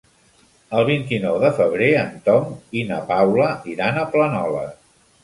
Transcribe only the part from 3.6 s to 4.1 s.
iran a